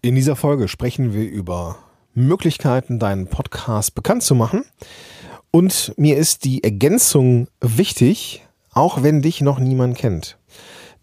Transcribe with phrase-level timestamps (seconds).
[0.00, 1.76] In dieser Folge sprechen wir über
[2.14, 4.64] Möglichkeiten, deinen Podcast bekannt zu machen.
[5.50, 10.38] Und mir ist die Ergänzung wichtig, auch wenn dich noch niemand kennt.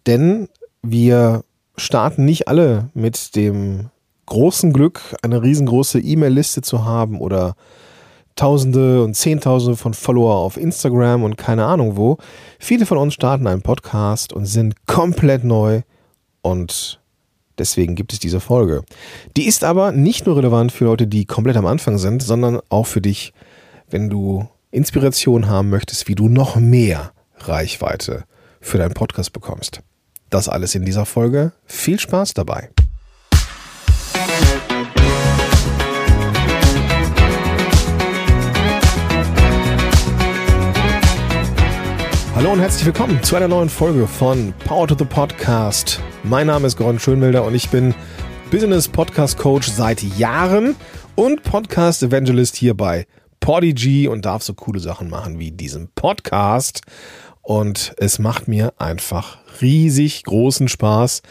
[0.08, 0.48] Denn
[0.82, 1.44] wir
[1.76, 3.90] starten nicht alle mit dem
[4.28, 7.56] großen Glück, eine riesengroße E-Mail-Liste zu haben oder
[8.38, 12.18] Tausende und Zehntausende von Follower auf Instagram und keine Ahnung wo.
[12.60, 15.82] Viele von uns starten einen Podcast und sind komplett neu
[16.42, 17.02] und
[17.58, 18.84] Deswegen gibt es diese Folge.
[19.38, 22.88] Die ist aber nicht nur relevant für Leute, die komplett am Anfang sind, sondern auch
[22.88, 23.34] für dich,
[23.90, 28.26] wenn du Inspiration haben möchtest, wie du noch mehr Reichweite
[28.60, 29.82] für deinen Podcast bekommst.
[30.30, 31.54] Das alles in dieser Folge.
[31.66, 32.70] Viel Spaß dabei.
[42.56, 46.00] Und herzlich willkommen zu einer neuen Folge von Power to the Podcast.
[46.24, 47.94] Mein Name ist Gordon Schönwelder und ich bin
[48.50, 50.78] Business Podcast Coach seit Jahren
[51.16, 53.08] und Podcast Evangelist hier bei
[53.42, 56.80] Podigy und darf so coole Sachen machen wie diesen Podcast.
[57.42, 61.24] Und es macht mir einfach riesig großen Spaß,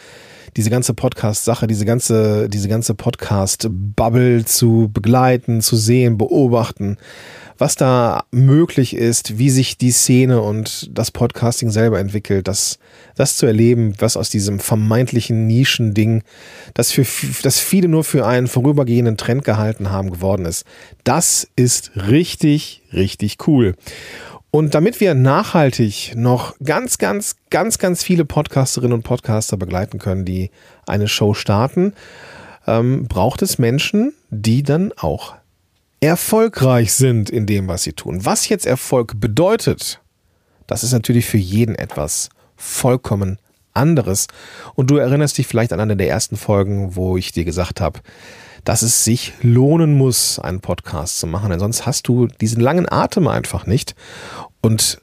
[0.56, 6.96] diese ganze Podcast-Sache, diese ganze, diese ganze Podcast-Bubble zu begleiten, zu sehen, beobachten
[7.58, 12.78] was da möglich ist, wie sich die Szene und das Podcasting selber entwickelt, das,
[13.14, 16.22] das zu erleben, was aus diesem vermeintlichen Nischending,
[16.74, 17.06] das für,
[17.42, 20.64] das viele nur für einen vorübergehenden Trend gehalten haben, geworden ist.
[21.04, 23.74] Das ist richtig, richtig cool.
[24.54, 30.24] Und damit wir nachhaltig noch ganz, ganz, ganz, ganz viele Podcasterinnen und Podcaster begleiten können,
[30.24, 30.52] die
[30.86, 31.92] eine Show starten,
[32.64, 35.34] ähm, braucht es Menschen, die dann auch
[35.98, 38.24] erfolgreich sind in dem, was sie tun.
[38.24, 40.00] Was jetzt Erfolg bedeutet,
[40.68, 43.40] das ist natürlich für jeden etwas vollkommen
[43.72, 44.28] anderes.
[44.76, 47.98] Und du erinnerst dich vielleicht an eine der ersten Folgen, wo ich dir gesagt habe,
[48.64, 52.90] dass es sich lohnen muss, einen Podcast zu machen, denn sonst hast du diesen langen
[52.90, 53.94] Atem einfach nicht.
[54.60, 55.00] Und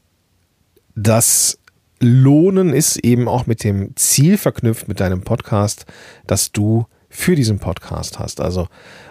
[0.96, 1.60] das
[2.00, 5.86] Lohnen ist eben auch mit dem Ziel verknüpft mit deinem Podcast,
[6.26, 8.42] dass du für diesen Podcast hast.
[8.42, 8.68] Also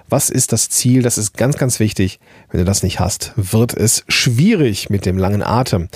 [0.09, 1.03] was ist das Ziel?
[1.03, 2.19] Das ist ganz, ganz wichtig.
[2.51, 5.89] Wenn du das nicht hast, wird es schwierig mit dem langen Atem.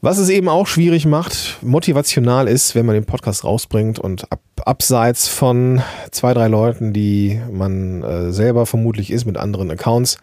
[0.00, 4.40] Was es eben auch schwierig macht, motivational ist, wenn man den Podcast rausbringt und ab,
[4.64, 5.82] abseits von
[6.12, 10.18] zwei, drei Leuten, die man äh, selber vermutlich ist mit anderen Accounts,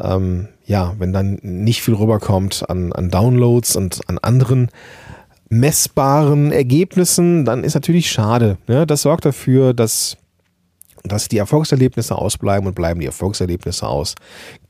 [0.00, 4.68] ähm, ja, wenn dann nicht viel rüberkommt an, an Downloads und an anderen
[5.48, 8.58] messbaren Ergebnissen, dann ist natürlich schade.
[8.68, 8.86] Ne?
[8.86, 10.16] Das sorgt dafür, dass,
[11.02, 14.14] dass die Erfolgserlebnisse ausbleiben und bleiben die Erfolgserlebnisse aus.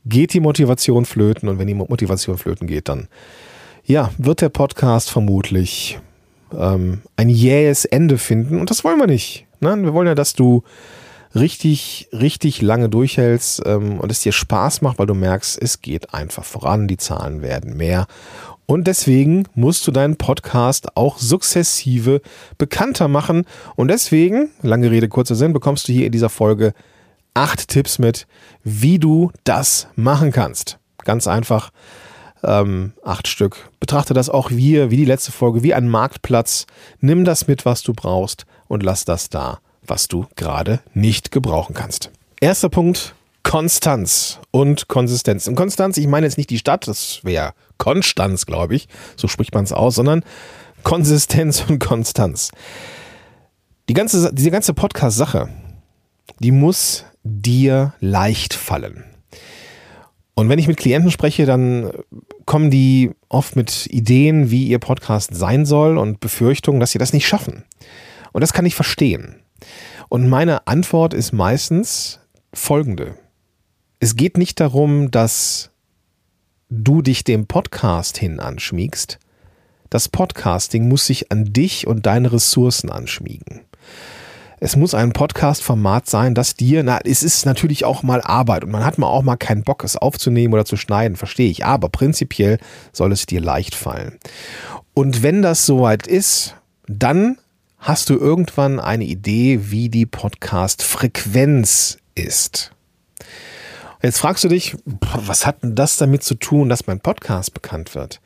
[0.03, 3.07] Geht die Motivation flöten und wenn die Motivation flöten geht, dann
[3.85, 5.99] ja, wird der Podcast vermutlich
[6.57, 9.45] ähm, ein jähes Ende finden und das wollen wir nicht.
[9.59, 9.75] Ne?
[9.81, 10.63] Wir wollen ja, dass du
[11.33, 16.13] richtig, richtig lange durchhältst ähm, und es dir Spaß macht, weil du merkst, es geht
[16.13, 18.07] einfach voran, die Zahlen werden mehr
[18.67, 22.21] und deswegen musst du deinen Podcast auch sukzessive
[22.57, 23.45] bekannter machen.
[23.75, 26.73] Und deswegen, lange Rede, kurzer Sinn, bekommst du hier in dieser Folge
[27.35, 28.25] acht Tipps mit,
[28.63, 30.79] wie du das machen kannst.
[31.03, 31.69] Ganz einfach,
[32.45, 33.69] ähm, acht Stück.
[33.79, 36.65] Betrachte das auch wie, wie die letzte Folge, wie ein Marktplatz.
[36.99, 41.73] Nimm das mit, was du brauchst und lass das da, was du gerade nicht gebrauchen
[41.73, 42.11] kannst.
[42.39, 45.47] Erster Punkt, Konstanz und Konsistenz.
[45.47, 49.53] Und Konstanz, ich meine jetzt nicht die Stadt, das wäre Konstanz, glaube ich, so spricht
[49.53, 50.23] man es aus, sondern
[50.83, 52.51] Konsistenz und Konstanz.
[53.87, 55.49] Die ganze, diese ganze Podcast-Sache,
[56.39, 59.03] die muss dir leicht fallen.
[60.35, 61.91] Und wenn ich mit Klienten spreche, dann
[62.45, 67.13] kommen die oft mit Ideen, wie ihr Podcast sein soll und Befürchtungen, dass sie das
[67.13, 67.63] nicht schaffen.
[68.33, 69.37] Und das kann ich verstehen.
[70.09, 72.19] Und meine Antwort ist meistens
[72.53, 73.15] folgende
[73.99, 75.71] es geht nicht darum, dass
[76.69, 79.19] du dich dem Podcast hin anschmiegst.
[79.89, 83.61] Das Podcasting muss sich an dich und deine Ressourcen anschmiegen.
[84.65, 88.71] Es muss ein Podcast-Format sein, das dir, na, es ist natürlich auch mal Arbeit und
[88.71, 91.65] man hat mal auch mal keinen Bock, es aufzunehmen oder zu schneiden, verstehe ich.
[91.65, 92.57] Aber prinzipiell
[92.91, 94.17] soll es dir leicht fallen.
[94.95, 96.55] Und wenn das soweit ist,
[96.87, 97.37] dann
[97.77, 102.71] hast du irgendwann eine Idee, wie die Podcast-Frequenz ist.
[104.01, 107.93] Jetzt fragst du dich, was hat denn das damit zu tun, dass mein Podcast bekannt
[107.93, 108.19] wird?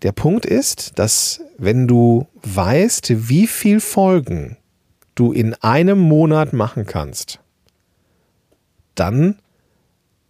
[0.00, 4.56] Der Punkt ist, dass wenn du weißt, wie viel Folgen
[5.16, 7.40] du in einem Monat machen kannst,
[8.94, 9.40] dann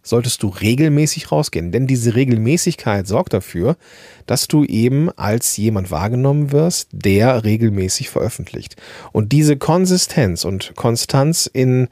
[0.07, 1.71] solltest du regelmäßig rausgehen.
[1.71, 3.77] Denn diese Regelmäßigkeit sorgt dafür,
[4.25, 8.77] dass du eben als jemand wahrgenommen wirst, der regelmäßig veröffentlicht.
[9.11, 11.89] Und diese Konsistenz und Konstanz in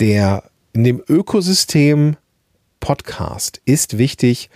[0.00, 2.16] der, in dem Ökosystem
[2.80, 4.48] Podcast ist wichtig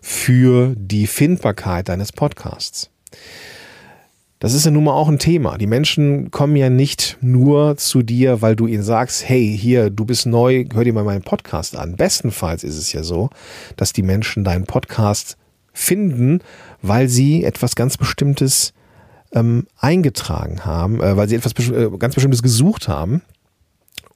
[0.00, 2.90] für die Findbarkeit deines Podcasts.
[4.42, 5.56] Das ist ja nun mal auch ein Thema.
[5.56, 10.04] Die Menschen kommen ja nicht nur zu dir, weil du ihnen sagst, hey, hier, du
[10.04, 11.94] bist neu, hör dir mal meinen Podcast an.
[11.94, 13.30] Bestenfalls ist es ja so,
[13.76, 15.36] dass die Menschen deinen Podcast
[15.72, 16.40] finden,
[16.82, 18.72] weil sie etwas ganz Bestimmtes
[19.32, 23.22] ähm, eingetragen haben, äh, weil sie etwas äh, ganz Bestimmtes gesucht haben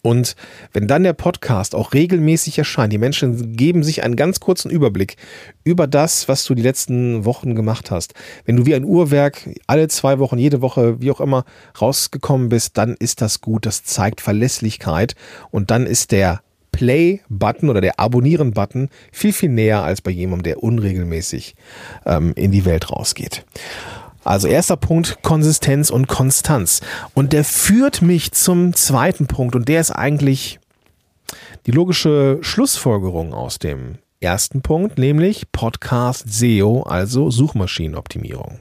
[0.07, 0.37] und
[0.73, 5.17] wenn dann der Podcast auch regelmäßig erscheint, die Menschen geben sich einen ganz kurzen Überblick
[5.65, 8.15] über das, was du die letzten Wochen gemacht hast.
[8.45, 11.45] Wenn du wie ein Uhrwerk alle zwei Wochen, jede Woche, wie auch immer,
[11.81, 13.67] rausgekommen bist, dann ist das gut.
[13.67, 15.17] Das zeigt Verlässlichkeit.
[15.51, 20.63] Und dann ist der Play-Button oder der Abonnieren-Button viel, viel näher als bei jemandem, der
[20.63, 21.57] unregelmäßig
[22.05, 23.45] ähm, in die Welt rausgeht.
[24.27, 26.81] Also erster Punkt, Konsistenz und Konstanz.
[27.15, 30.59] Und der führt mich zum zweiten Punkt und der ist eigentlich
[31.67, 38.59] die logische Schlussfolgerung aus dem ersten Punkt, nämlich Podcast SEO, also Suchmaschinenoptimierung.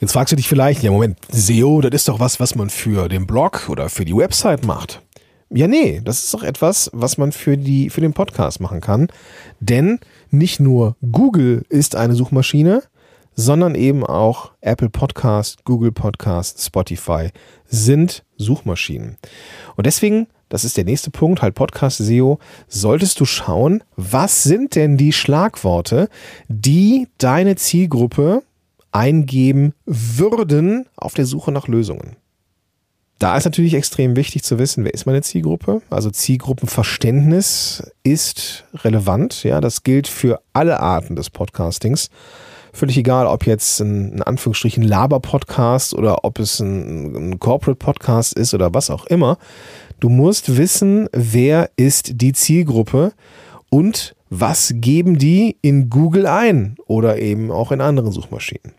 [0.00, 3.10] Jetzt fragst du dich vielleicht, ja Moment, SEO, das ist doch was, was man für
[3.10, 5.02] den Blog oder für die Website macht.
[5.50, 9.08] Ja, nee, das ist doch etwas, was man für, die, für den Podcast machen kann.
[9.60, 10.00] Denn
[10.30, 12.82] nicht nur Google ist eine Suchmaschine,
[13.34, 17.30] sondern eben auch Apple Podcast, Google Podcast, Spotify
[17.66, 19.16] sind Suchmaschinen.
[19.76, 22.38] Und deswegen, das ist der nächste Punkt, halt Podcast SEO,
[22.68, 26.08] solltest du schauen, was sind denn die Schlagworte,
[26.48, 28.42] die deine Zielgruppe
[28.90, 32.16] eingeben würden auf der Suche nach Lösungen.
[33.18, 35.80] Da ist natürlich extrem wichtig zu wissen, wer ist meine Zielgruppe?
[35.90, 39.44] Also Zielgruppenverständnis ist relevant.
[39.44, 42.10] Ja, das gilt für alle Arten des Podcastings.
[42.72, 48.54] Völlig egal, ob jetzt ein, in Anführungsstrichen Laber-Podcast oder ob es ein, ein Corporate-Podcast ist
[48.54, 49.36] oder was auch immer.
[50.00, 53.12] Du musst wissen, wer ist die Zielgruppe
[53.70, 58.72] und was geben die in Google ein oder eben auch in anderen Suchmaschinen.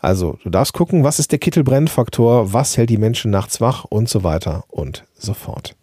[0.00, 4.08] Also, du darfst gucken, was ist der Kittelbrennfaktor, was hält die Menschen nachts wach und
[4.08, 5.76] so weiter und so fort.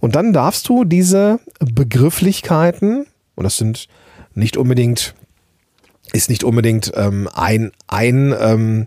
[0.00, 3.86] Und dann darfst du diese Begrifflichkeiten, und das sind
[4.34, 5.14] nicht unbedingt
[6.12, 8.86] ist nicht unbedingt ähm, ein, ein, ähm,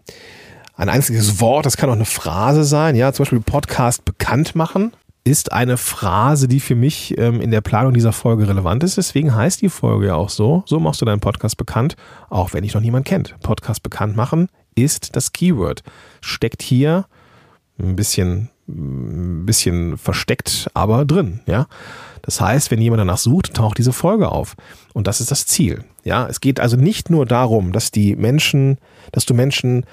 [0.76, 2.96] ein einziges Wort, das kann auch eine Phrase sein.
[2.96, 4.92] Ja, zum Beispiel Podcast bekannt machen
[5.28, 8.98] ist eine Phrase, die für mich ähm, in der Planung dieser Folge relevant ist.
[8.98, 10.64] Deswegen heißt die Folge ja auch so.
[10.68, 11.96] So machst du deinen Podcast bekannt,
[12.30, 13.36] auch wenn dich noch niemand kennt.
[13.42, 15.82] Podcast bekannt machen ist das Keyword.
[16.22, 17.08] Steckt hier
[17.80, 21.68] ein bisschen, ein bisschen versteckt, aber drin, ja.
[22.24, 24.56] Das heißt, wenn jemand danach sucht, taucht diese Folge auf.
[24.94, 25.84] Und das ist das Ziel.
[26.04, 28.80] Ja, es geht also nicht nur darum, dass die Menschen,
[29.12, 29.86] dass du Menschen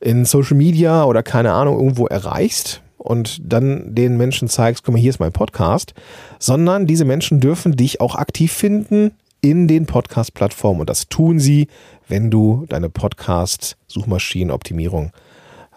[0.00, 5.00] in Social Media oder keine Ahnung irgendwo erreichst und dann den Menschen zeigst, guck mal,
[5.00, 5.94] hier ist mein Podcast,
[6.38, 10.80] sondern diese Menschen dürfen dich auch aktiv finden in den Podcast-Plattformen.
[10.80, 11.68] Und das tun sie,
[12.06, 15.12] wenn du deine Podcast-Suchmaschinenoptimierung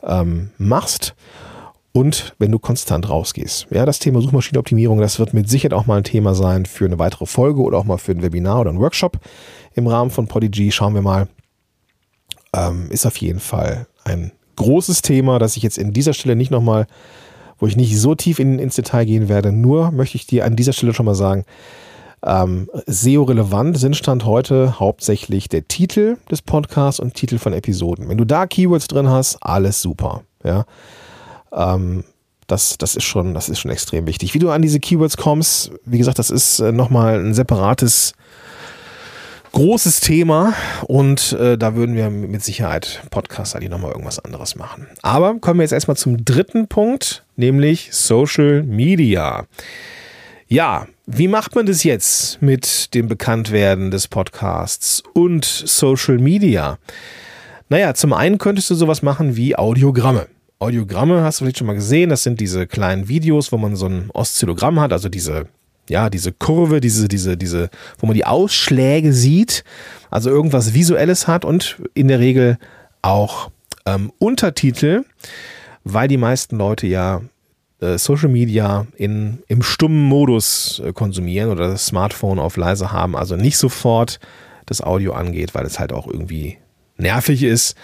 [0.04, 1.16] ähm, machst
[1.94, 3.68] und wenn du konstant rausgehst.
[3.70, 7.00] Ja, das Thema Suchmaschinenoptimierung, das wird mit Sicherheit auch mal ein Thema sein für eine
[7.00, 9.20] weitere Folge oder auch mal für ein Webinar oder ein Workshop
[9.74, 10.72] im Rahmen von Podigy.
[10.72, 11.28] Schauen wir mal.
[12.54, 16.52] Ähm, ist auf jeden Fall ein großes Thema, das ich jetzt in dieser Stelle nicht
[16.52, 16.88] nochmal,
[17.60, 19.52] wo ich nicht so tief in, ins Detail gehen werde.
[19.52, 21.46] Nur möchte ich dir an dieser Stelle schon mal sagen,
[22.24, 28.10] ähm, SEO-relevant sind Stand heute hauptsächlich der Titel des Podcasts und Titel von Episoden.
[28.10, 30.24] Wenn du da Keywords drin hast, alles super.
[30.44, 30.66] Ja.
[31.54, 32.04] Ähm,
[32.48, 34.34] das, das, ist schon, das ist schon extrem wichtig.
[34.34, 38.14] Wie du an diese Keywords kommst, wie gesagt, das ist äh, nochmal ein separates
[39.54, 40.54] großes Thema
[40.88, 44.88] und äh, da würden wir mit Sicherheit Podcast eigentlich nochmal irgendwas anderes machen.
[45.02, 49.46] Aber kommen wir jetzt erstmal zum dritten Punkt, nämlich Social Media.
[50.48, 56.78] Ja, wie macht man das jetzt mit dem Bekanntwerden des Podcasts und Social Media?
[57.70, 60.28] Naja, zum einen könntest du sowas machen wie Audiogramme.
[60.62, 62.12] Audiogramme hast du vielleicht schon mal gesehen.
[62.12, 65.48] Das sind diese kleinen Videos, wo man so ein Oszillogramm hat, also diese,
[65.90, 69.64] ja, diese Kurve, diese, diese, diese, wo man die Ausschläge sieht,
[70.12, 72.60] also irgendwas Visuelles hat und in der Regel
[73.02, 73.50] auch
[73.88, 75.04] ähm, Untertitel,
[75.84, 77.22] weil die meisten Leute ja
[77.80, 83.16] äh, Social Media in, im stummen Modus äh, konsumieren oder das Smartphone auf leise haben,
[83.16, 84.20] also nicht sofort
[84.68, 86.60] das Audio angeht, weil es halt auch irgendwie
[86.98, 87.76] nervig ist.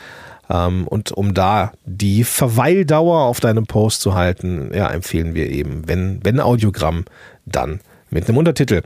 [0.50, 5.88] Ähm, und um da die Verweildauer auf deinem Post zu halten, ja, empfehlen wir eben,
[5.88, 7.06] wenn, wenn Audiogramm,
[7.46, 8.82] dann mit einem Untertitel.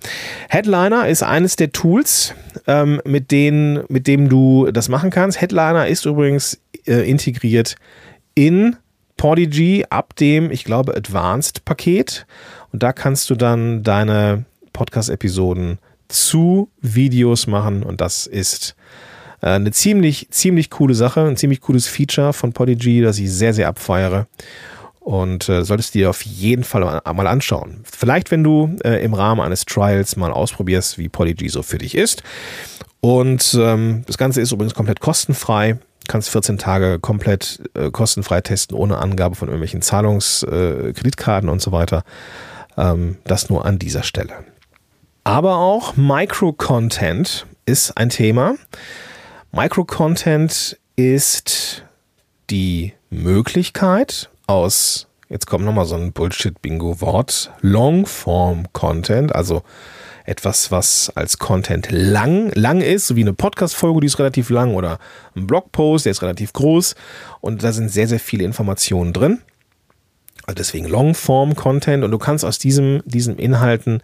[0.50, 2.34] Headliner ist eines der Tools,
[2.68, 5.40] ähm, mit, denen, mit dem du das machen kannst.
[5.40, 7.76] Headliner ist übrigens äh, integriert
[8.34, 8.78] in
[9.18, 12.26] Podigy ab dem, ich glaube, Advanced-Paket.
[12.72, 15.78] Und da kannst du dann deine Podcast-Episoden
[16.08, 17.84] zu Videos machen.
[17.84, 18.76] Und das ist
[19.48, 23.68] eine ziemlich, ziemlich coole Sache, ein ziemlich cooles Feature von Podigy, das ich sehr, sehr
[23.68, 24.28] abfeiere.
[25.00, 27.84] Und äh, solltest du dir auf jeden Fall mal anschauen.
[27.92, 31.96] Vielleicht, wenn du äh, im Rahmen eines Trials mal ausprobierst, wie Polyg so für dich
[31.96, 32.22] ist.
[33.00, 35.80] Und ähm, das Ganze ist übrigens komplett kostenfrei.
[36.08, 41.72] Kannst 14 Tage komplett äh, kostenfrei testen, ohne Angabe von irgendwelchen Zahlungskreditkarten äh, und so
[41.72, 42.04] weiter.
[42.78, 44.34] Ähm, das nur an dieser Stelle.
[45.24, 48.56] Aber auch Micro-Content ist ein Thema.
[49.54, 51.84] Micro-Content ist
[52.50, 59.64] die Möglichkeit, aus, jetzt kommt nochmal so ein Bullshit-Bingo-Wort, Long-Form-Content, also
[60.24, 64.74] etwas, was als Content lang, lang ist, so wie eine Podcast-Folge, die ist relativ lang,
[64.74, 65.00] oder
[65.36, 66.96] ein Blogpost, der ist relativ groß
[67.42, 69.42] und da sind sehr, sehr viele Informationen drin.
[70.46, 74.02] Also deswegen Long-Form-Content und du kannst aus diesem, diesen Inhalten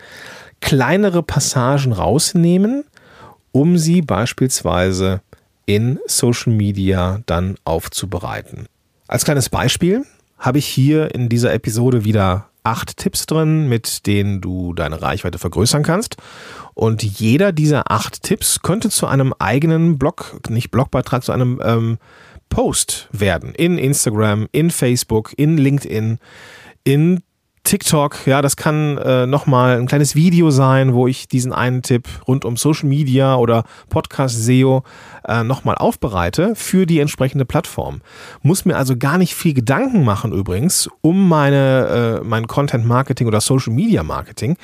[0.60, 2.84] kleinere Passagen rausnehmen,
[3.54, 5.22] um sie beispielsweise
[5.68, 8.66] in Social Media dann aufzubereiten.
[9.08, 10.04] Als kleines Beispiel,
[10.40, 15.38] habe ich hier in dieser Episode wieder acht Tipps drin, mit denen du deine Reichweite
[15.38, 16.18] vergrößern kannst.
[16.74, 21.98] Und jeder dieser acht Tipps könnte zu einem eigenen Blog, nicht Blogbeitrag, zu einem ähm,
[22.50, 23.54] Post werden.
[23.56, 26.20] In Instagram, in Facebook, in LinkedIn,
[26.84, 27.24] in
[27.68, 32.08] TikTok, ja, das kann äh, nochmal ein kleines Video sein, wo ich diesen einen Tipp
[32.26, 34.84] rund um Social Media oder Podcast SEO
[35.28, 38.00] äh, nochmal aufbereite für die entsprechende Plattform.
[38.42, 43.28] Muss mir also gar nicht viel Gedanken machen übrigens um meine, äh, mein Content Marketing
[43.28, 44.56] oder Social Media Marketing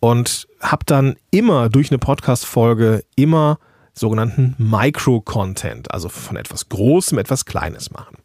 [0.00, 3.58] und habe dann immer durch eine Podcast-Folge immer
[3.98, 8.18] sogenannten Micro-Content, also von etwas Großem etwas Kleines machen.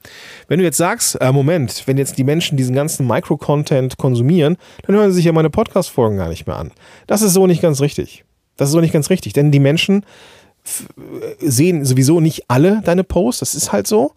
[0.48, 4.96] Wenn du jetzt sagst, äh, Moment, wenn jetzt die Menschen diesen ganzen Micro-Content konsumieren, dann
[4.98, 6.72] hören sie sich ja meine Podcast-Folgen gar nicht mehr an.
[7.08, 8.26] Das ist so nicht ganz richtig.
[8.58, 10.06] Das ist so nicht ganz richtig, denn die Menschen
[11.40, 14.14] sehen sowieso nicht alle deine Posts, das ist halt so.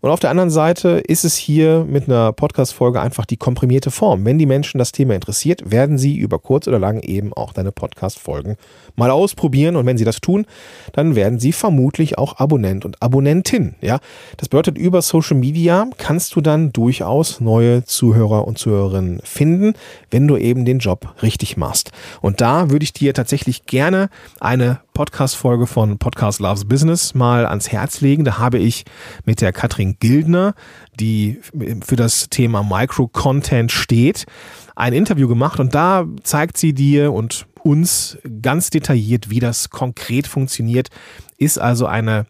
[0.00, 4.24] Und auf der anderen Seite ist es hier mit einer Podcast-Folge einfach die komprimierte Form.
[4.24, 7.72] Wenn die Menschen das Thema interessiert, werden sie über kurz oder lang eben auch deine
[7.72, 8.56] Podcast-Folgen
[8.94, 9.76] mal ausprobieren.
[9.76, 10.46] Und wenn sie das tun,
[10.92, 13.74] dann werden sie vermutlich auch Abonnent und Abonnentin.
[13.80, 13.98] Ja,
[14.36, 19.74] das bedeutet, über Social Media kannst du dann durchaus neue Zuhörer und Zuhörerinnen finden,
[20.10, 21.92] wenn du eben den Job richtig machst.
[22.20, 24.10] Und da würde ich dir tatsächlich gerne
[24.40, 28.24] eine Podcast-Folge von Podcast Loves Business mal ans Herz legen.
[28.24, 28.84] Da habe ich
[29.24, 30.54] mit der Katrin Gildner,
[30.98, 31.40] die
[31.84, 34.26] für das Thema Micro-Content steht,
[34.74, 40.26] ein Interview gemacht und da zeigt sie dir und uns ganz detailliert, wie das konkret
[40.26, 40.88] funktioniert.
[41.36, 42.26] Ist also eine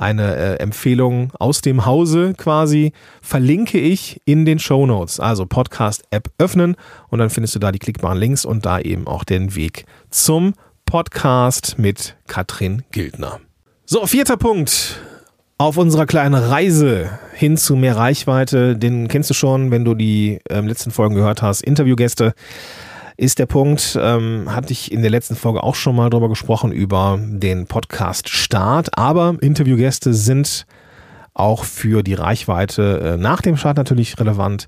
[0.00, 5.20] eine äh, Empfehlung aus dem Hause quasi, verlinke ich in den Show Notes.
[5.20, 6.76] Also Podcast-App öffnen
[7.08, 10.54] und dann findest du da die klickbaren Links und da eben auch den Weg zum
[10.86, 13.40] Podcast mit Katrin Gildner.
[13.84, 14.98] So, vierter Punkt
[15.60, 18.78] auf unserer kleinen Reise hin zu mehr Reichweite.
[18.78, 21.60] Den kennst du schon, wenn du die ähm, letzten Folgen gehört hast.
[21.60, 22.32] Interviewgäste
[23.18, 26.72] ist der Punkt, ähm, hatte ich in der letzten Folge auch schon mal drüber gesprochen,
[26.72, 28.96] über den Podcast Start.
[28.96, 30.64] Aber Interviewgäste sind
[31.34, 34.66] auch für die Reichweite äh, nach dem Start natürlich relevant.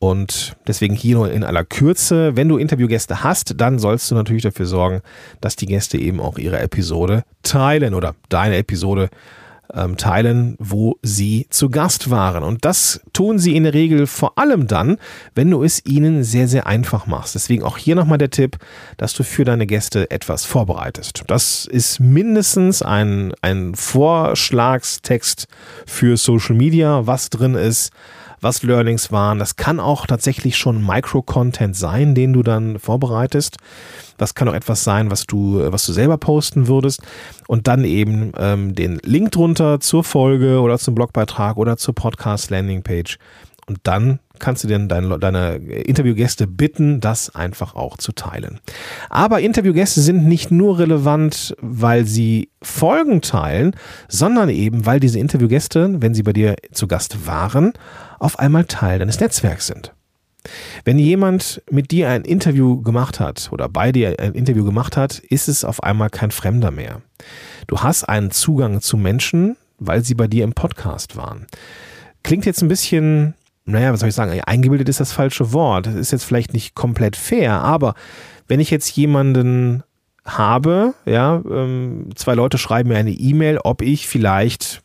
[0.00, 4.42] Und deswegen hier nur in aller Kürze, wenn du Interviewgäste hast, dann sollst du natürlich
[4.42, 5.00] dafür sorgen,
[5.40, 9.10] dass die Gäste eben auch ihre Episode teilen oder deine Episode
[9.74, 12.42] ähm, teilen, wo sie zu Gast waren.
[12.42, 14.98] Und das tun sie in der Regel vor allem dann,
[15.34, 17.34] wenn du es ihnen sehr, sehr einfach machst.
[17.34, 18.58] Deswegen auch hier nochmal der Tipp,
[18.96, 21.24] dass du für deine Gäste etwas vorbereitest.
[21.26, 25.48] Das ist mindestens ein, ein Vorschlagstext
[25.86, 27.92] für Social Media, was drin ist
[28.40, 29.38] was Learnings waren.
[29.38, 33.56] Das kann auch tatsächlich schon Micro-Content sein, den du dann vorbereitest.
[34.16, 37.02] Das kann auch etwas sein, was du, was du selber posten würdest.
[37.46, 43.18] Und dann eben ähm, den Link drunter zur Folge oder zum Blogbeitrag oder zur Podcast-Landing-Page.
[43.66, 48.60] Und dann kannst du denn deine, deine Interviewgäste bitten, das einfach auch zu teilen.
[49.08, 53.74] Aber Interviewgäste sind nicht nur relevant, weil sie Folgen teilen,
[54.08, 57.72] sondern eben, weil diese Interviewgäste, wenn sie bei dir zu Gast waren,
[58.18, 59.92] auf einmal Teil deines Netzwerks sind.
[60.84, 65.18] Wenn jemand mit dir ein Interview gemacht hat oder bei dir ein Interview gemacht hat,
[65.18, 67.02] ist es auf einmal kein Fremder mehr.
[67.66, 71.46] Du hast einen Zugang zu Menschen, weil sie bei dir im Podcast waren.
[72.22, 73.34] Klingt jetzt ein bisschen
[73.68, 75.86] naja, was soll ich sagen, eingebildet ist das falsche Wort.
[75.86, 77.94] Das ist jetzt vielleicht nicht komplett fair, aber
[78.46, 79.82] wenn ich jetzt jemanden
[80.24, 84.82] habe, ja, ähm, zwei Leute schreiben mir eine E-Mail, ob ich vielleicht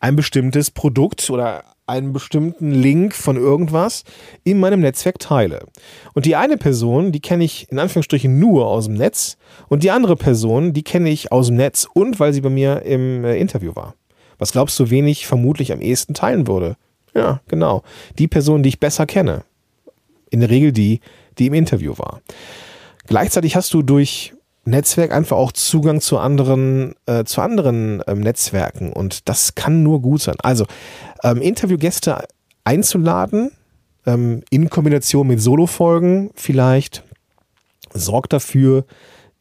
[0.00, 4.04] ein bestimmtes Produkt oder einen bestimmten Link von irgendwas
[4.44, 5.66] in meinem Netzwerk teile.
[6.12, 9.90] Und die eine Person, die kenne ich in Anführungsstrichen nur aus dem Netz und die
[9.90, 13.38] andere Person, die kenne ich aus dem Netz und weil sie bei mir im äh,
[13.38, 13.94] Interview war.
[14.38, 16.76] Was glaubst du, wen ich vermutlich am ehesten teilen würde?
[17.14, 17.82] Ja, genau.
[18.18, 19.44] Die Person, die ich besser kenne.
[20.30, 21.00] In der Regel die,
[21.38, 22.20] die im Interview war.
[23.06, 24.34] Gleichzeitig hast du durch
[24.64, 30.02] Netzwerk einfach auch Zugang zu anderen, äh, zu anderen ähm, Netzwerken und das kann nur
[30.02, 30.36] gut sein.
[30.42, 30.66] Also
[31.24, 32.24] ähm, Interviewgäste
[32.64, 33.50] einzuladen,
[34.06, 37.02] ähm, in Kombination mit Solo-Folgen vielleicht,
[37.94, 38.84] sorgt dafür,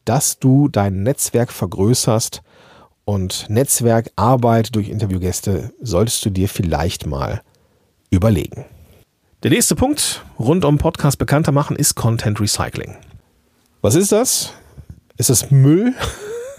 [0.06, 2.42] dass du dein Netzwerk vergrößerst
[3.04, 7.42] und Netzwerkarbeit durch Interviewgäste solltest du dir vielleicht mal
[8.10, 8.66] überlegen.
[9.44, 12.96] Der nächste Punkt rund um Podcast bekannter machen ist Content Recycling.
[13.82, 14.54] Was ist das?
[15.18, 15.94] Ist das Müll?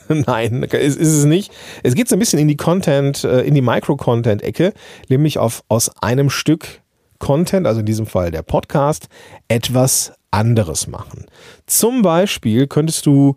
[0.27, 1.53] Nein, ist, ist, es nicht.
[1.83, 4.73] Es geht so ein bisschen in die Content, äh, in die Micro-Content-Ecke,
[5.09, 6.81] nämlich auf aus einem Stück
[7.19, 9.09] Content, also in diesem Fall der Podcast,
[9.49, 11.27] etwas anderes machen.
[11.67, 13.37] Zum Beispiel könntest du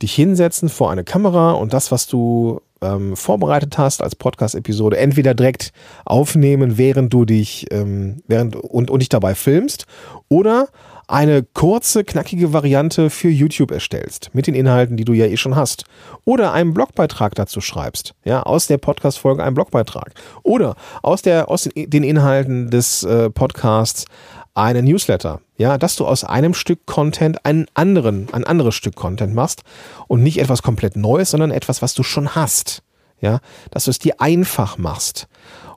[0.00, 5.34] dich hinsetzen vor eine Kamera und das, was du ähm, vorbereitet hast als Podcast-Episode, entweder
[5.34, 5.72] direkt
[6.04, 9.86] aufnehmen, während du dich ähm, während und, und dich dabei filmst,
[10.28, 10.68] oder
[11.08, 15.56] eine kurze, knackige Variante für YouTube erstellst, mit den Inhalten, die du ja eh schon
[15.56, 15.84] hast.
[16.26, 20.12] Oder einen Blogbeitrag dazu schreibst, ja, aus der Podcast-Folge einen Blogbeitrag.
[20.42, 24.04] Oder aus, der, aus den Inhalten des äh, Podcasts
[24.58, 29.34] einen Newsletter, ja, dass du aus einem Stück Content einen anderen, ein anderes Stück Content
[29.34, 29.62] machst
[30.08, 32.82] und nicht etwas komplett Neues, sondern etwas, was du schon hast,
[33.20, 35.28] ja, dass du es dir einfach machst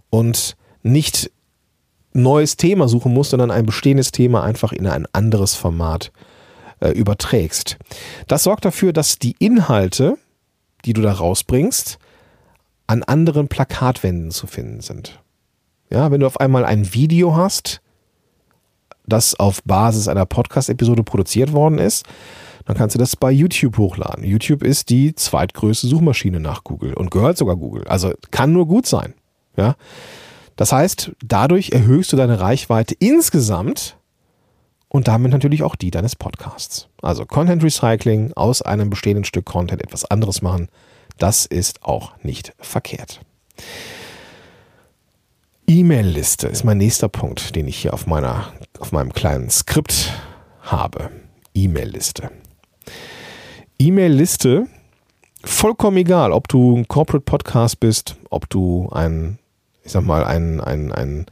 [0.09, 1.31] und nicht
[2.13, 6.11] neues Thema suchen musst, sondern ein bestehendes Thema einfach in ein anderes Format
[6.79, 7.77] äh, überträgst.
[8.27, 10.17] Das sorgt dafür, dass die Inhalte,
[10.85, 11.99] die du da rausbringst,
[12.87, 15.21] an anderen Plakatwänden zu finden sind.
[15.89, 17.80] Ja, wenn du auf einmal ein Video hast,
[19.11, 22.05] das auf Basis einer Podcast-Episode produziert worden ist,
[22.65, 24.23] dann kannst du das bei YouTube hochladen.
[24.23, 27.87] YouTube ist die zweitgrößte Suchmaschine nach Google und gehört sogar Google.
[27.87, 29.13] Also kann nur gut sein.
[29.57, 29.75] Ja.
[30.55, 33.97] Das heißt, dadurch erhöhst du deine Reichweite insgesamt
[34.89, 36.87] und damit natürlich auch die deines Podcasts.
[37.01, 40.67] Also Content Recycling aus einem bestehenden Stück Content etwas anderes machen,
[41.17, 43.21] das ist auch nicht verkehrt.
[45.79, 50.11] E-Mail-Liste ist mein nächster Punkt, den ich hier auf, meiner, auf meinem kleinen Skript
[50.59, 51.09] habe.
[51.53, 52.29] E-Mail-Liste.
[53.79, 54.67] E-Mail-Liste,
[55.45, 59.39] vollkommen egal, ob du ein Corporate Podcast bist, ob du ein
[59.83, 61.25] ich sag mal, ein, ein, ein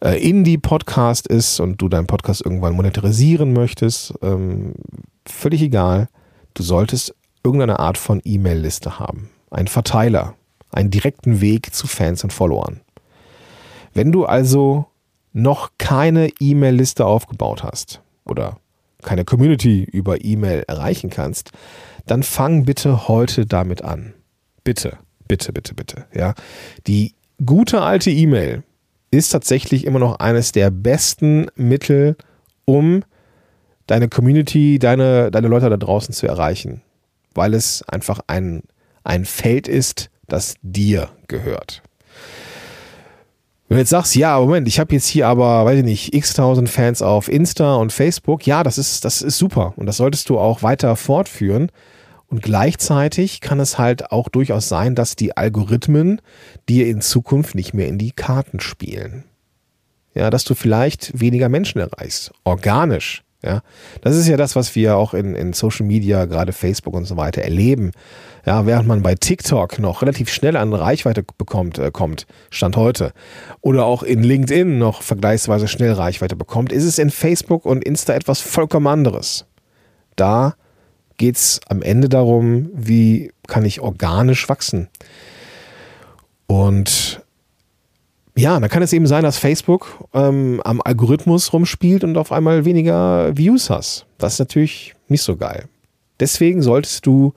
[0.00, 4.74] äh, Indie-Podcast ist und du deinen Podcast irgendwann monetarisieren möchtest, ähm,
[5.26, 6.08] völlig egal.
[6.54, 9.30] Du solltest irgendeine Art von E-Mail-Liste haben.
[9.50, 10.34] Einen Verteiler,
[10.70, 12.83] einen direkten Weg zu Fans und Followern.
[13.94, 14.86] Wenn du also
[15.32, 18.58] noch keine E-Mail-Liste aufgebaut hast oder
[19.02, 21.52] keine Community über E-Mail erreichen kannst,
[22.06, 24.14] dann fang bitte heute damit an.
[24.64, 26.06] Bitte, bitte, bitte, bitte.
[26.14, 26.34] Ja,
[26.86, 28.62] die gute alte E-Mail
[29.10, 32.16] ist tatsächlich immer noch eines der besten Mittel,
[32.64, 33.04] um
[33.86, 36.82] deine Community, deine, deine Leute da draußen zu erreichen.
[37.34, 38.62] Weil es einfach ein,
[39.04, 41.82] ein Feld ist, das dir gehört.
[43.74, 46.34] Wenn du jetzt sagst, ja, Moment, ich habe jetzt hier aber, weiß ich nicht, x
[46.34, 50.28] tausend Fans auf Insta und Facebook, ja, das ist, das ist super und das solltest
[50.28, 51.72] du auch weiter fortführen.
[52.28, 56.20] Und gleichzeitig kann es halt auch durchaus sein, dass die Algorithmen
[56.68, 59.24] dir in Zukunft nicht mehr in die Karten spielen.
[60.14, 62.30] Ja, dass du vielleicht weniger Menschen erreichst.
[62.44, 63.23] Organisch.
[63.44, 63.60] Ja,
[64.00, 67.18] das ist ja das, was wir auch in, in Social Media, gerade Facebook und so
[67.18, 67.90] weiter erleben.
[68.46, 73.12] Ja, während man bei TikTok noch relativ schnell an Reichweite bekommt, äh, kommt, Stand heute,
[73.60, 78.14] oder auch in LinkedIn noch vergleichsweise schnell Reichweite bekommt, ist es in Facebook und Insta
[78.14, 79.44] etwas vollkommen anderes.
[80.16, 80.54] Da
[81.18, 84.88] geht es am Ende darum, wie kann ich organisch wachsen.
[86.46, 87.23] Und
[88.36, 92.64] ja, dann kann es eben sein, dass Facebook ähm, am Algorithmus rumspielt und auf einmal
[92.64, 94.06] weniger Views hast.
[94.18, 95.68] Das ist natürlich nicht so geil.
[96.18, 97.32] Deswegen solltest du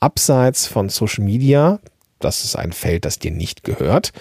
[0.00, 1.78] abseits von Social Media,
[2.18, 4.12] das ist ein Feld, das dir nicht gehört,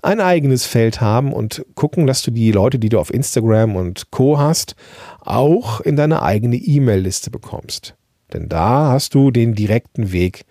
[0.00, 4.10] ein eigenes Feld haben und gucken, dass du die Leute, die du auf Instagram und
[4.10, 4.76] Co hast,
[5.20, 7.94] auch in deine eigene E-Mail-Liste bekommst.
[8.32, 10.44] Denn da hast du den direkten Weg,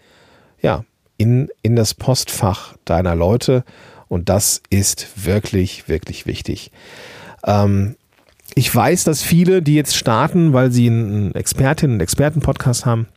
[0.61, 0.85] ja,
[1.17, 3.63] in, in das Postfach deiner Leute
[4.13, 6.71] und das ist wirklich, wirklich wichtig.
[7.43, 7.95] Ähm,
[8.53, 13.07] ich weiß, dass viele, die jetzt starten, weil sie einen Expertinnen- und Experten-Podcast haben,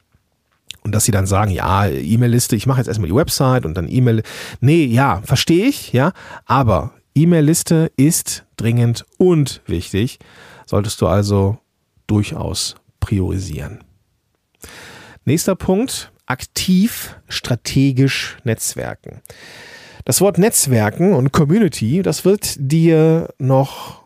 [0.84, 3.88] und dass sie dann sagen, ja, E-Mail-Liste, ich mache jetzt erstmal die Website und dann
[3.90, 4.22] E-Mail.
[4.60, 6.12] Nee, ja, verstehe ich, ja,
[6.46, 10.18] aber E-Mail-Liste ist dringend und wichtig.
[10.64, 11.58] Solltest du also
[12.06, 13.80] durchaus priorisieren.
[15.24, 19.20] Nächster Punkt, aktiv strategisch Netzwerken.
[20.06, 24.04] Das Wort Netzwerken und Community, das wird dir noch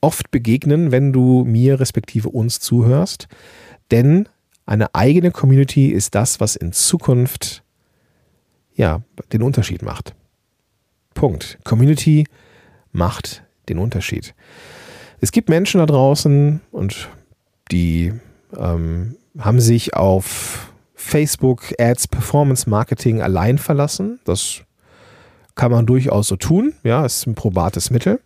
[0.00, 3.26] oft begegnen, wenn du mir respektive uns zuhörst.
[3.90, 4.28] Denn
[4.66, 7.64] eine eigene Community ist das, was in Zukunft
[8.76, 10.14] ja, den Unterschied macht.
[11.12, 11.58] Punkt.
[11.64, 12.24] Community
[12.92, 14.32] macht den Unterschied.
[15.20, 17.08] Es gibt Menschen da draußen und
[17.72, 18.12] die
[18.56, 24.20] ähm, haben sich auf Facebook Ads Performance Marketing allein verlassen.
[24.24, 24.62] Das
[25.54, 26.74] kann man durchaus so tun.
[26.82, 28.20] Ja, ist ein probates Mittel.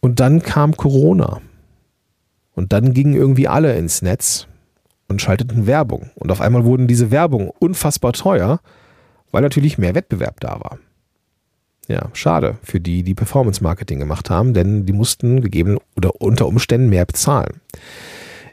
[0.00, 1.40] Und dann kam Corona.
[2.54, 4.46] Und dann gingen irgendwie alle ins Netz
[5.08, 6.10] und schalteten Werbung.
[6.14, 8.60] Und auf einmal wurden diese Werbung unfassbar teuer,
[9.30, 10.78] weil natürlich mehr Wettbewerb da war.
[11.88, 16.46] Ja, schade für die, die Performance Marketing gemacht haben, denn die mussten gegeben oder unter
[16.46, 17.60] Umständen mehr bezahlen.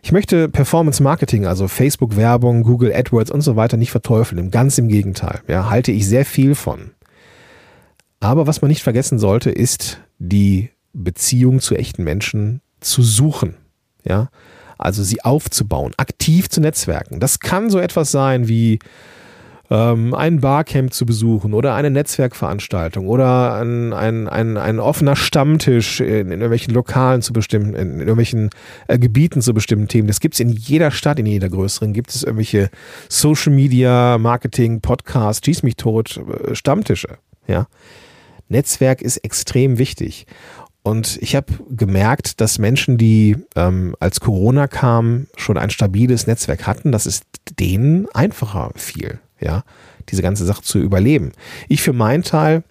[0.07, 4.51] Ich möchte Performance Marketing, also Facebook Werbung, Google AdWords und so weiter nicht verteufeln.
[4.51, 5.41] Ganz im Gegenteil.
[5.49, 6.91] Ja, halte ich sehr viel von.
[8.21, 13.57] Aber was man nicht vergessen sollte, ist die Beziehung zu echten Menschen zu suchen.
[14.05, 14.29] Ja,
[14.77, 17.19] also sie aufzubauen, aktiv zu netzwerken.
[17.19, 18.79] Das kann so etwas sein wie
[19.69, 25.99] ähm, ein Barcamp zu besuchen oder eine Netzwerkveranstaltung oder ein, ein, ein, ein offener Stammtisch
[25.99, 28.49] in, in irgendwelchen Lokalen zu bestimmen, in, in irgendwelchen
[28.87, 30.07] äh, Gebieten zu bestimmten Themen.
[30.07, 32.69] Das gibt es in jeder Stadt, in jeder größeren, gibt es irgendwelche
[33.09, 37.17] Social Media, Marketing, Podcasts, schieß mich tot, äh, Stammtische.
[37.47, 37.67] Ja.
[38.49, 40.25] Netzwerk ist extrem wichtig.
[40.83, 46.65] Und ich habe gemerkt, dass Menschen, die ähm, als Corona kam, schon ein stabiles Netzwerk
[46.65, 47.23] hatten, dass es
[47.59, 49.63] denen einfacher fiel, ja,
[50.09, 51.31] diese ganze Sache zu überleben.
[51.67, 52.63] Ich für meinen Teil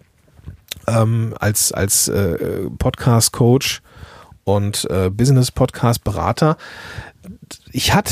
[0.86, 3.82] ähm, als, als äh, Podcast-Coach
[4.44, 6.56] und äh, Business-Podcast-Berater,
[7.72, 8.08] ich habe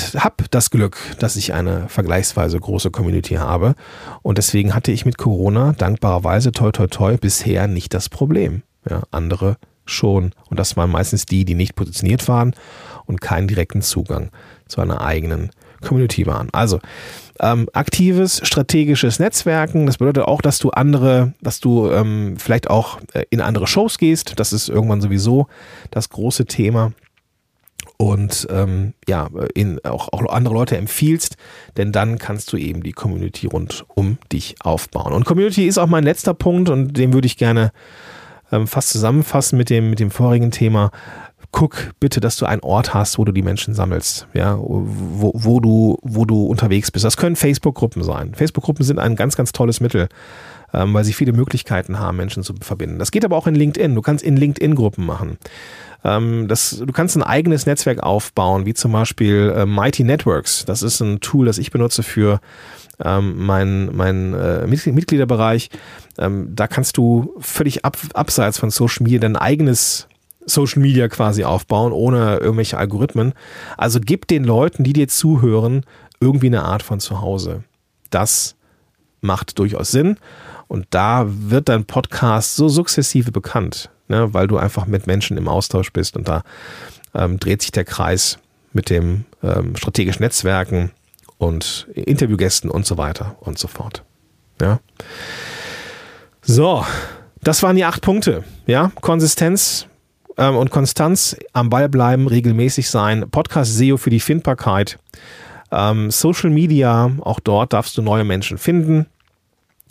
[0.50, 3.74] das Glück, dass ich eine vergleichsweise große Community habe
[4.22, 8.62] und deswegen hatte ich mit Corona dankbarerweise toi toi toi bisher nicht das Problem.
[8.88, 10.32] Ja, andere schon.
[10.50, 12.54] Und das waren meistens die, die nicht positioniert waren
[13.06, 14.30] und keinen direkten Zugang
[14.66, 16.48] zu einer eigenen Community waren.
[16.52, 16.80] Also
[17.40, 19.86] ähm, aktives strategisches Netzwerken.
[19.86, 23.98] Das bedeutet auch, dass du andere, dass du ähm, vielleicht auch äh, in andere Shows
[23.98, 24.34] gehst.
[24.36, 25.48] Das ist irgendwann sowieso
[25.90, 26.92] das große Thema.
[27.96, 31.36] Und ähm, ja, in, auch, auch andere Leute empfiehlst,
[31.76, 35.12] denn dann kannst du eben die Community rund um dich aufbauen.
[35.12, 37.72] Und Community ist auch mein letzter Punkt und den würde ich gerne
[38.50, 40.90] ähm, fast zusammenfassen mit dem, mit dem vorigen Thema.
[41.54, 45.60] Guck bitte, dass du einen Ort hast, wo du die Menschen sammelst, ja, wo, wo
[45.60, 47.04] du, wo du unterwegs bist.
[47.04, 48.34] Das können Facebook-Gruppen sein.
[48.34, 50.08] Facebook-Gruppen sind ein ganz, ganz tolles Mittel,
[50.72, 52.98] ähm, weil sie viele Möglichkeiten haben, Menschen zu verbinden.
[52.98, 53.94] Das geht aber auch in LinkedIn.
[53.94, 55.38] Du kannst in LinkedIn-Gruppen machen.
[56.02, 60.64] Ähm, das, du kannst ein eigenes Netzwerk aufbauen, wie zum Beispiel äh, Mighty Networks.
[60.64, 62.40] Das ist ein Tool, das ich benutze für
[62.98, 65.70] ähm, mein, mein äh, Mitgliederbereich.
[66.18, 70.08] Ähm, da kannst du völlig ab, abseits von Social Media dein eigenes
[70.46, 73.32] Social Media quasi aufbauen, ohne irgendwelche Algorithmen.
[73.76, 75.84] Also gib den Leuten, die dir zuhören,
[76.20, 77.64] irgendwie eine Art von Zuhause.
[78.10, 78.56] Das
[79.20, 80.16] macht durchaus Sinn.
[80.68, 85.48] Und da wird dein Podcast so sukzessive bekannt, ne, weil du einfach mit Menschen im
[85.48, 86.16] Austausch bist.
[86.16, 86.42] Und da
[87.14, 88.38] ähm, dreht sich der Kreis
[88.72, 90.90] mit dem ähm, strategischen Netzwerken
[91.38, 94.02] und Interviewgästen und so weiter und so fort.
[94.60, 94.80] Ja.
[96.42, 96.84] So,
[97.42, 98.44] das waren die acht Punkte.
[98.66, 99.86] Ja, Konsistenz
[100.36, 104.98] ähm, und Konstanz, am Ball bleiben, regelmäßig sein, Podcast SEO für die Findbarkeit,
[105.70, 109.06] ähm, Social Media, auch dort darfst du neue Menschen finden.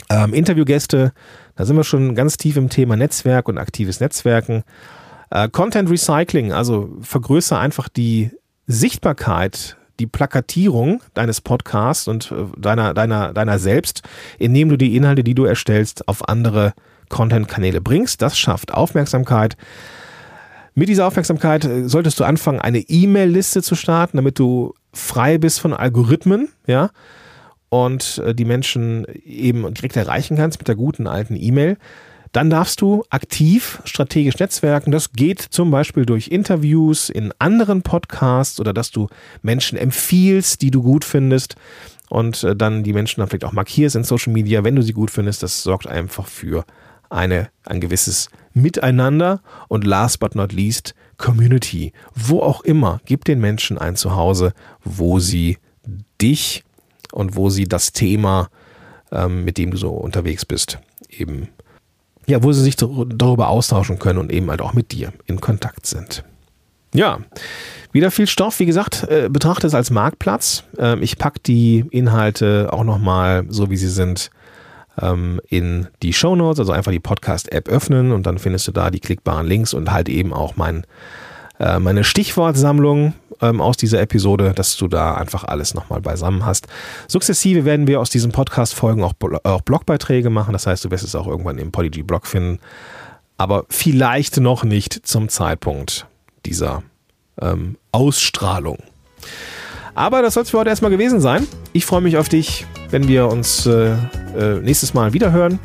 [0.10, 1.13] Ähm, Interviewgäste,
[1.56, 4.63] da sind wir schon ganz tief im Thema Netzwerk und aktives Netzwerken.
[5.29, 8.32] Äh, Content Recycling, also vergrößere einfach die
[8.67, 14.01] Sichtbarkeit die Plakatierung deines Podcasts und äh, deiner, deiner, deiner selbst,
[14.39, 16.73] indem du die Inhalte, die du erstellst, auf andere
[17.10, 18.21] Content-Kanäle bringst.
[18.21, 19.56] Das schafft Aufmerksamkeit.
[20.76, 25.60] Mit dieser Aufmerksamkeit äh, solltest du anfangen, eine E-Mail-Liste zu starten, damit du frei bist
[25.60, 26.90] von Algorithmen, ja,
[27.70, 31.78] und äh, die Menschen eben direkt erreichen kannst mit der guten alten E-Mail.
[32.32, 34.92] Dann darfst du aktiv strategisch netzwerken.
[34.92, 39.08] Das geht zum Beispiel durch Interviews in anderen Podcasts oder dass du
[39.44, 41.56] Menschen empfiehlst, die du gut findest
[42.10, 44.94] und äh, dann die Menschen dann vielleicht auch markierst in Social Media, wenn du sie
[44.94, 45.44] gut findest.
[45.44, 46.66] Das sorgt einfach für
[47.10, 51.94] eine, ein gewisses Miteinander und last but not least Community.
[52.13, 55.58] Wo auch immer, gib den Menschen ein Zuhause, wo sie
[56.22, 56.63] dich
[57.12, 58.50] und wo sie das Thema,
[59.12, 61.50] ähm, mit dem du so unterwegs bist, eben,
[62.28, 65.86] ja, wo sie sich darüber austauschen können und eben halt auch mit dir in Kontakt
[65.86, 66.24] sind.
[66.94, 67.20] Ja,
[67.92, 68.60] wieder viel Stoff.
[68.60, 70.63] Wie gesagt, äh, betrachte es als Marktplatz.
[70.78, 74.30] Ähm, ich packe die Inhalte auch nochmal, so wie sie sind,
[75.01, 78.91] ähm, in die Show Notes, also einfach die Podcast-App öffnen und dann findest du da
[78.91, 80.86] die klickbaren Links und halt eben auch mein,
[81.60, 86.67] äh, meine Stichwortsammlung ähm, aus dieser Episode, dass du da einfach alles nochmal beisammen hast.
[87.08, 91.15] Sukzessive werden wir aus diesen Podcast-Folgen auch, auch Blogbeiträge machen, das heißt, du wirst es
[91.15, 92.60] auch irgendwann im Polyg-Blog finden,
[93.38, 96.08] aber vielleicht noch nicht zum Zeitpunkt
[96.45, 96.84] dieser
[97.41, 98.77] ähm, Ausstrahlung.
[99.95, 101.47] Aber das soll es für heute erstmal gewesen sein.
[101.71, 103.93] Ich freue mich auf dich, wenn wir uns äh,
[104.38, 105.60] äh, nächstes Mal wieder hören.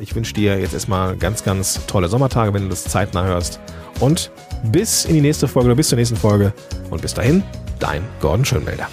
[0.00, 3.60] Ich wünsche dir jetzt erstmal ganz, ganz tolle Sommertage, wenn du das zeitnah hörst.
[4.00, 4.30] Und
[4.64, 6.52] bis in die nächste Folge oder bis zur nächsten Folge.
[6.90, 7.42] Und bis dahin,
[7.78, 8.88] dein Gordon Schönmelder.